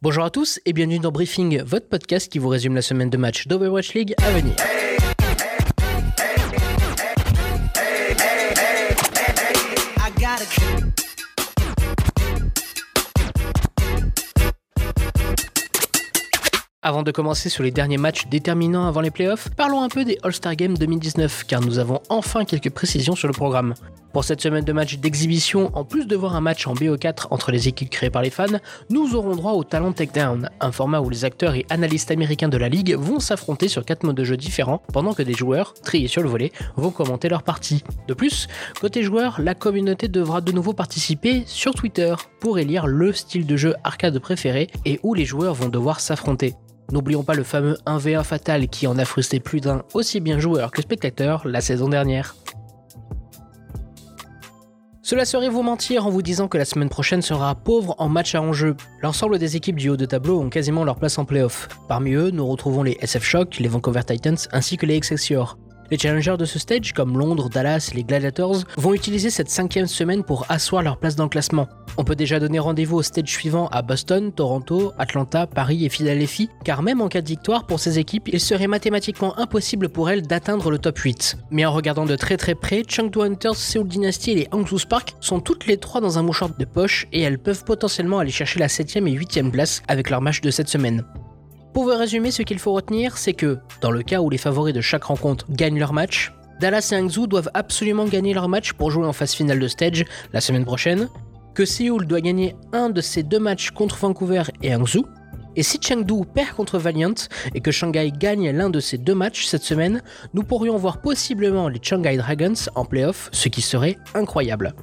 Bonjour 0.00 0.22
à 0.22 0.30
tous 0.30 0.60
et 0.64 0.72
bienvenue 0.72 1.00
dans 1.00 1.10
Briefing, 1.10 1.60
votre 1.62 1.88
podcast 1.88 2.30
qui 2.30 2.38
vous 2.38 2.46
résume 2.46 2.76
la 2.76 2.82
semaine 2.82 3.10
de 3.10 3.16
match 3.16 3.48
d'Overwatch 3.48 3.94
League 3.94 4.14
à 4.18 4.30
venir. 4.30 4.54
Avant 16.88 17.02
de 17.02 17.10
commencer 17.10 17.50
sur 17.50 17.62
les 17.62 17.70
derniers 17.70 17.98
matchs 17.98 18.28
déterminants 18.28 18.86
avant 18.86 19.02
les 19.02 19.10
playoffs, 19.10 19.50
parlons 19.54 19.82
un 19.82 19.90
peu 19.90 20.06
des 20.06 20.16
All-Star 20.22 20.56
Games 20.56 20.78
2019 20.78 21.44
car 21.44 21.60
nous 21.60 21.78
avons 21.78 22.00
enfin 22.08 22.46
quelques 22.46 22.70
précisions 22.70 23.14
sur 23.14 23.28
le 23.28 23.34
programme. 23.34 23.74
Pour 24.14 24.24
cette 24.24 24.40
semaine 24.40 24.64
de 24.64 24.72
match 24.72 24.96
d'exhibition, 24.96 25.70
en 25.74 25.84
plus 25.84 26.06
de 26.06 26.16
voir 26.16 26.34
un 26.34 26.40
match 26.40 26.66
en 26.66 26.72
BO4 26.72 27.26
entre 27.30 27.52
les 27.52 27.68
équipes 27.68 27.90
créées 27.90 28.08
par 28.08 28.22
les 28.22 28.30
fans, 28.30 28.46
nous 28.88 29.14
aurons 29.14 29.36
droit 29.36 29.52
au 29.52 29.64
Talent 29.64 29.92
Takedown, 29.92 30.48
un 30.60 30.72
format 30.72 31.00
où 31.00 31.10
les 31.10 31.26
acteurs 31.26 31.56
et 31.56 31.66
analystes 31.68 32.10
américains 32.10 32.48
de 32.48 32.56
la 32.56 32.70
ligue 32.70 32.94
vont 32.94 33.20
s'affronter 33.20 33.68
sur 33.68 33.84
4 33.84 34.04
modes 34.04 34.16
de 34.16 34.24
jeu 34.24 34.38
différents 34.38 34.80
pendant 34.94 35.12
que 35.12 35.22
des 35.22 35.34
joueurs, 35.34 35.74
triés 35.74 36.08
sur 36.08 36.22
le 36.22 36.30
volet, 36.30 36.52
vont 36.76 36.90
commenter 36.90 37.28
leur 37.28 37.42
partie. 37.42 37.84
De 38.06 38.14
plus, 38.14 38.48
côté 38.80 39.02
joueurs, 39.02 39.42
la 39.42 39.54
communauté 39.54 40.08
devra 40.08 40.40
de 40.40 40.52
nouveau 40.52 40.72
participer 40.72 41.42
sur 41.44 41.74
Twitter 41.74 42.14
pour 42.40 42.58
élire 42.58 42.86
le 42.86 43.12
style 43.12 43.44
de 43.44 43.58
jeu 43.58 43.74
arcade 43.84 44.18
préféré 44.20 44.68
et 44.86 44.98
où 45.02 45.12
les 45.12 45.26
joueurs 45.26 45.52
vont 45.52 45.68
devoir 45.68 46.00
s'affronter. 46.00 46.54
N'oublions 46.90 47.22
pas 47.22 47.34
le 47.34 47.42
fameux 47.42 47.76
1v1 47.86 48.24
fatal 48.24 48.68
qui 48.68 48.86
en 48.86 48.96
a 48.98 49.04
frustré 49.04 49.40
plus 49.40 49.60
d'un 49.60 49.82
aussi 49.92 50.20
bien 50.20 50.38
joueur 50.38 50.70
que 50.70 50.80
spectateur 50.80 51.46
la 51.46 51.60
saison 51.60 51.88
dernière. 51.88 52.34
Cela 55.02 55.24
serait 55.24 55.48
vous 55.48 55.62
mentir 55.62 56.06
en 56.06 56.10
vous 56.10 56.20
disant 56.20 56.48
que 56.48 56.58
la 56.58 56.66
semaine 56.66 56.90
prochaine 56.90 57.22
sera 57.22 57.54
pauvre 57.54 57.94
en 57.98 58.08
match 58.08 58.34
à 58.34 58.42
enjeu. 58.42 58.76
L'ensemble 59.02 59.38
des 59.38 59.56
équipes 59.56 59.76
du 59.76 59.88
haut 59.88 59.96
de 59.96 60.04
tableau 60.04 60.38
ont 60.38 60.50
quasiment 60.50 60.84
leur 60.84 60.96
place 60.96 61.18
en 61.18 61.24
playoff. 61.24 61.68
Parmi 61.88 62.12
eux, 62.12 62.30
nous 62.30 62.46
retrouvons 62.46 62.82
les 62.82 62.98
SF 63.00 63.24
Shock, 63.24 63.58
les 63.58 63.68
Vancouver 63.68 64.04
Titans 64.04 64.36
ainsi 64.52 64.76
que 64.76 64.84
les 64.84 64.96
Excelsior. 64.96 65.56
Les 65.90 65.96
challengers 65.98 66.36
de 66.38 66.44
ce 66.44 66.58
stage, 66.58 66.92
comme 66.92 67.18
Londres, 67.18 67.48
Dallas 67.48 67.92
les 67.94 68.04
Gladiators, 68.04 68.58
vont 68.76 68.92
utiliser 68.92 69.30
cette 69.30 69.48
cinquième 69.48 69.86
semaine 69.86 70.22
pour 70.22 70.44
asseoir 70.50 70.82
leur 70.82 70.98
place 70.98 71.16
dans 71.16 71.24
le 71.24 71.30
classement. 71.30 71.66
On 71.96 72.04
peut 72.04 72.14
déjà 72.14 72.38
donner 72.38 72.58
rendez-vous 72.58 72.98
au 72.98 73.02
stage 73.02 73.28
suivant 73.28 73.68
à 73.68 73.80
Boston, 73.80 74.30
Toronto, 74.30 74.92
Atlanta, 74.98 75.46
Paris 75.46 75.86
et 75.86 75.88
Philadelphie, 75.88 76.50
car 76.62 76.82
même 76.82 77.00
en 77.00 77.08
cas 77.08 77.22
de 77.22 77.28
victoire 77.28 77.66
pour 77.66 77.80
ces 77.80 77.98
équipes, 77.98 78.28
il 78.28 78.38
serait 78.38 78.66
mathématiquement 78.66 79.38
impossible 79.38 79.88
pour 79.88 80.10
elles 80.10 80.22
d'atteindre 80.22 80.70
le 80.70 80.78
top 80.78 80.98
8. 80.98 81.38
Mais 81.50 81.64
en 81.64 81.72
regardant 81.72 82.04
de 82.04 82.16
très 82.16 82.36
très 82.36 82.54
près, 82.54 82.82
Chengdu 82.86 83.22
Hunters, 83.22 83.56
Seoul 83.56 83.88
Dynasty 83.88 84.32
et 84.32 84.34
les 84.34 84.48
Hangzhou 84.52 84.78
Spark 84.78 85.14
sont 85.20 85.40
toutes 85.40 85.66
les 85.66 85.78
trois 85.78 86.02
dans 86.02 86.18
un 86.18 86.22
mouchoir 86.22 86.50
de 86.56 86.64
poche 86.66 87.06
et 87.12 87.22
elles 87.22 87.38
peuvent 87.38 87.64
potentiellement 87.64 88.18
aller 88.18 88.30
chercher 88.30 88.60
la 88.60 88.68
7ème 88.68 89.08
et 89.08 89.18
8ème 89.18 89.50
place 89.50 89.82
avec 89.88 90.10
leur 90.10 90.20
match 90.20 90.42
de 90.42 90.50
cette 90.50 90.68
semaine. 90.68 91.02
Pour 91.78 91.90
résumer, 91.90 92.32
ce 92.32 92.42
qu'il 92.42 92.58
faut 92.58 92.72
retenir, 92.72 93.16
c'est 93.18 93.34
que, 93.34 93.56
dans 93.82 93.92
le 93.92 94.02
cas 94.02 94.20
où 94.20 94.28
les 94.28 94.36
favoris 94.36 94.74
de 94.74 94.80
chaque 94.80 95.04
rencontre 95.04 95.46
gagnent 95.48 95.78
leur 95.78 95.92
match, 95.92 96.32
Dallas 96.58 96.88
et 96.90 96.96
Hangzhou 96.96 97.28
doivent 97.28 97.52
absolument 97.54 98.04
gagner 98.04 98.34
leur 98.34 98.48
match 98.48 98.72
pour 98.72 98.90
jouer 98.90 99.06
en 99.06 99.12
phase 99.12 99.32
finale 99.32 99.60
de 99.60 99.68
stage 99.68 100.04
la 100.32 100.40
semaine 100.40 100.64
prochaine, 100.64 101.08
que 101.54 101.64
Seoul 101.64 102.08
doit 102.08 102.20
gagner 102.20 102.56
un 102.72 102.90
de 102.90 103.00
ses 103.00 103.22
deux 103.22 103.38
matchs 103.38 103.70
contre 103.70 103.94
Vancouver 103.94 104.42
et 104.60 104.74
Hangzhou, 104.74 105.06
et 105.54 105.62
si 105.62 105.78
Chengdu 105.80 106.24
perd 106.34 106.50
contre 106.56 106.78
Valiant 106.78 107.14
et 107.54 107.60
que 107.60 107.70
Shanghai 107.70 108.10
gagne 108.10 108.50
l'un 108.50 108.70
de 108.70 108.80
ces 108.80 108.98
deux 108.98 109.14
matchs 109.14 109.46
cette 109.46 109.62
semaine, 109.62 110.02
nous 110.34 110.42
pourrions 110.42 110.78
voir 110.78 111.00
possiblement 111.00 111.68
les 111.68 111.78
Shanghai 111.80 112.16
Dragons 112.16 112.54
en 112.74 112.86
playoff, 112.86 113.28
ce 113.30 113.48
qui 113.48 113.62
serait 113.62 113.98
incroyable. 114.14 114.74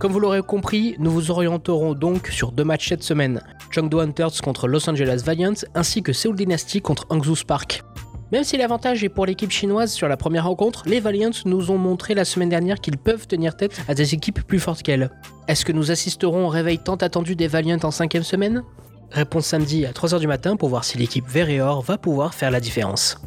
Comme 0.00 0.12
vous 0.12 0.20
l'aurez 0.20 0.40
compris, 0.40 0.96
nous 0.98 1.10
vous 1.10 1.30
orienterons 1.30 1.92
donc 1.92 2.28
sur 2.28 2.52
deux 2.52 2.64
matchs 2.64 2.88
cette 2.88 3.02
semaine, 3.02 3.42
Chengdu 3.70 3.98
Hunters 3.98 4.40
contre 4.42 4.66
Los 4.66 4.88
Angeles 4.88 5.20
Valiant 5.26 5.52
ainsi 5.74 6.02
que 6.02 6.14
Seoul 6.14 6.36
Dynasty 6.36 6.80
contre 6.80 7.04
Hangzhou 7.10 7.36
Spark. 7.36 7.84
Même 8.32 8.42
si 8.42 8.56
l'avantage 8.56 9.04
est 9.04 9.10
pour 9.10 9.26
l'équipe 9.26 9.50
chinoise 9.50 9.92
sur 9.92 10.08
la 10.08 10.16
première 10.16 10.46
rencontre, 10.46 10.84
les 10.86 11.00
Valiants 11.00 11.32
nous 11.44 11.70
ont 11.70 11.76
montré 11.76 12.14
la 12.14 12.24
semaine 12.24 12.48
dernière 12.48 12.80
qu'ils 12.80 12.96
peuvent 12.96 13.26
tenir 13.26 13.58
tête 13.58 13.78
à 13.88 13.94
des 13.94 14.14
équipes 14.14 14.40
plus 14.40 14.58
fortes 14.58 14.82
qu'elles. 14.82 15.10
Est-ce 15.48 15.66
que 15.66 15.72
nous 15.72 15.90
assisterons 15.90 16.46
au 16.46 16.48
réveil 16.48 16.78
tant 16.78 16.96
attendu 16.96 17.36
des 17.36 17.46
Valiants 17.46 17.76
en 17.82 17.90
cinquième 17.90 18.22
semaine? 18.22 18.62
Réponse 19.10 19.44
samedi 19.44 19.84
à 19.84 19.92
3h 19.92 20.18
du 20.18 20.26
matin 20.26 20.56
pour 20.56 20.70
voir 20.70 20.84
si 20.84 20.96
l'équipe 20.96 21.28
vert 21.28 21.82
va 21.82 21.98
pouvoir 21.98 22.32
faire 22.32 22.50
la 22.50 22.60
différence. 22.60 23.20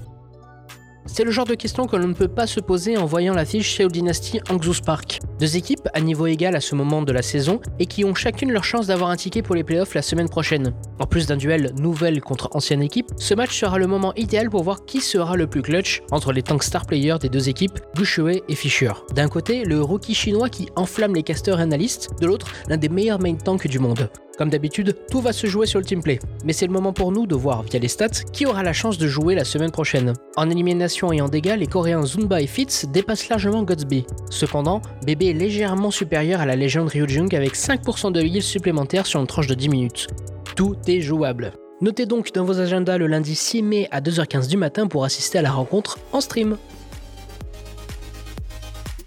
C'est 1.06 1.26
le 1.26 1.32
genre 1.32 1.46
de 1.46 1.56
question 1.56 1.86
que 1.86 1.98
l'on 1.98 2.08
ne 2.08 2.14
peut 2.14 2.30
pas 2.30 2.48
se 2.48 2.62
poser 2.62 2.98
en 2.98 3.06
voyant 3.06 3.34
l'affiche 3.34 3.76
Seoul 3.76 3.92
Dynasty 3.92 4.40
Hangzhou 4.50 4.74
Spark. 4.74 5.20
Deux 5.40 5.58
équipes 5.58 5.90
à 5.94 6.00
niveau 6.00 6.28
égal 6.28 6.56
à 6.56 6.62
ce 6.62 6.76
moment 6.76 7.02
de 7.02 7.12
la 7.12 7.22
saison 7.22 7.60
et 7.78 7.86
qui 7.86 8.06
ont 8.06 8.16
chacune 8.16 8.52
leur 8.52 8.64
chance 8.64 8.88
d'avoir 8.88 9.10
un 9.10 9.18
ticket 9.18 9.42
pour 9.42 9.56
les 9.56 9.66
playoffs 9.66 9.96
la 9.96 10.02
semaine 10.02 10.30
prochaine. 10.30 10.74
En 11.00 11.06
plus 11.06 11.28
d'un 11.28 11.36
duel 11.36 11.74
nouvelle 11.78 12.22
contre 12.22 12.50
ancienne 12.56 12.82
équipe, 12.82 13.08
ce 13.18 13.34
match 13.34 13.60
sera 13.60 13.78
le 13.78 13.88
moment 13.88 14.14
idéal 14.16 14.50
pour 14.50 14.64
voir 14.64 14.86
qui 14.86 15.02
sera 15.02 15.36
le 15.36 15.48
plus 15.48 15.62
clutch 15.62 16.02
entre 16.12 16.32
les 16.32 16.42
tank 16.42 16.64
star 16.64 16.86
players 16.86 17.18
des 17.20 17.30
deux 17.30 17.50
équipes, 17.50 17.80
Gushue 17.96 18.42
et 18.48 18.56
Fisher. 18.56 18.92
D'un 19.14 19.28
côté, 19.28 19.66
le 19.66 19.82
rookie 19.82 20.16
chinois 20.16 20.48
qui 20.48 20.68
enflamme 20.78 21.16
les 21.16 21.24
casters 21.24 21.60
analystes, 21.60 22.12
de 22.22 22.28
l'autre, 22.28 22.48
l'un 22.70 22.78
des 22.78 22.90
meilleurs 22.90 23.20
main 23.20 23.36
tanks 23.36 23.68
du 23.68 23.80
monde. 23.80 24.10
Comme 24.38 24.50
d'habitude, 24.50 24.96
tout 25.12 25.22
va 25.22 25.32
se 25.32 25.46
jouer 25.46 25.68
sur 25.68 25.80
le 25.80 25.86
teamplay, 25.86 26.20
mais 26.44 26.54
c'est 26.54 26.66
le 26.66 26.74
moment 26.74 26.92
pour 26.92 27.12
nous 27.12 27.28
de 27.28 27.36
voir 27.36 27.62
via 27.64 27.80
les 27.80 27.88
stats 27.88 28.24
qui 28.32 28.48
aura 28.48 28.64
la 28.64 28.74
chance 28.74 28.98
de 28.98 29.08
jouer 29.08 29.36
la 29.36 29.46
semaine 29.46 29.70
prochaine. 29.70 30.14
En 30.36 30.50
élimination 30.50 31.14
et 31.14 31.22
en 31.22 31.30
dégâts, 31.30 31.56
les 31.58 31.68
Coréens 31.68 32.06
Zumba 32.06 32.42
et 32.42 32.48
Fitz 32.48 32.86
dépassent 32.86 33.30
largement 33.30 33.62
Godsby. 33.62 34.06
Cependant, 34.32 34.82
BB 35.06 35.24
est 35.24 35.34
légèrement 35.34 35.92
supérieur 35.92 36.42
à 36.42 36.48
la 36.48 36.56
légende 36.56 36.90
Ryujung 36.90 37.34
avec 37.36 37.56
5% 37.56 38.12
de 38.12 38.22
heal 38.22 38.42
supplémentaire 38.42 39.06
sur 39.06 39.20
une 39.20 39.28
tranche 39.28 39.48
de 39.48 39.56
10 39.56 39.70
minutes. 39.70 40.08
Tout 40.56 40.78
est 40.88 41.02
jouable. 41.02 41.54
Notez 41.82 42.06
donc 42.06 42.32
dans 42.34 42.46
vos 42.46 42.60
agendas 42.60 42.98
le 42.98 43.08
lundi 43.08 43.36
6 43.36 43.62
mai 43.62 43.88
à 43.92 44.02
2h15 44.02 44.48
du 44.48 44.58
matin 44.58 44.88
pour 44.88 45.04
assister 45.04 45.38
à 45.38 45.42
la 45.42 45.52
rencontre 45.52 46.00
en 46.12 46.22
stream. 46.22 46.58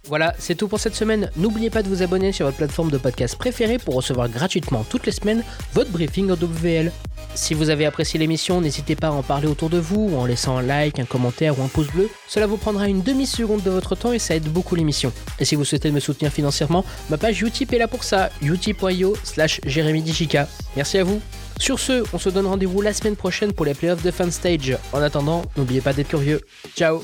Voilà, 0.08 0.34
c'est 0.38 0.54
tout 0.54 0.68
pour 0.68 0.78
cette 0.78 0.94
semaine. 0.94 1.30
N'oubliez 1.36 1.70
pas 1.70 1.82
de 1.82 1.88
vous 1.88 2.02
abonner 2.02 2.32
sur 2.32 2.46
votre 2.46 2.58
plateforme 2.58 2.90
de 2.90 2.98
podcast 2.98 3.36
préférée 3.36 3.78
pour 3.78 3.94
recevoir 3.94 4.28
gratuitement 4.28 4.84
toutes 4.88 5.06
les 5.06 5.12
semaines 5.12 5.42
votre 5.74 5.90
briefing 5.90 6.30
en 6.30 6.34
WVL. 6.34 6.92
Si 7.34 7.52
vous 7.52 7.70
avez 7.70 7.84
apprécié 7.84 8.18
l'émission, 8.18 8.60
n'hésitez 8.60 8.96
pas 8.96 9.08
à 9.08 9.10
en 9.10 9.22
parler 9.22 9.46
autour 9.46 9.68
de 9.68 9.78
vous 9.78 10.14
en 10.16 10.24
laissant 10.24 10.56
un 10.56 10.62
like, 10.62 10.98
un 10.98 11.04
commentaire 11.04 11.58
ou 11.58 11.62
un 11.62 11.68
pouce 11.68 11.88
bleu. 11.88 12.08
Cela 12.28 12.46
vous 12.46 12.56
prendra 12.56 12.88
une 12.88 13.02
demi-seconde 13.02 13.62
de 13.62 13.70
votre 13.70 13.94
temps 13.94 14.12
et 14.12 14.18
ça 14.18 14.36
aide 14.36 14.48
beaucoup 14.48 14.74
l'émission. 14.74 15.12
Et 15.38 15.44
si 15.44 15.54
vous 15.54 15.64
souhaitez 15.64 15.90
me 15.90 16.00
soutenir 16.00 16.32
financièrement, 16.32 16.84
ma 17.10 17.18
page 17.18 17.42
Utip 17.42 17.72
est 17.72 17.78
là 17.78 17.88
pour 17.88 18.04
ça, 18.04 18.30
utip.io 18.42 19.16
slash 19.22 19.60
Merci 20.76 20.98
à 20.98 21.04
vous. 21.04 21.20
Sur 21.58 21.78
ce, 21.78 22.04
on 22.12 22.18
se 22.18 22.28
donne 22.28 22.46
rendez-vous 22.46 22.80
la 22.80 22.92
semaine 22.92 23.16
prochaine 23.16 23.52
pour 23.52 23.66
les 23.66 23.74
playoffs 23.74 24.02
de 24.02 24.10
Fan 24.10 24.30
Stage. 24.30 24.76
En 24.92 25.02
attendant, 25.02 25.42
n'oubliez 25.56 25.80
pas 25.80 25.92
d'être 25.92 26.08
curieux. 26.08 26.40
Ciao 26.76 27.02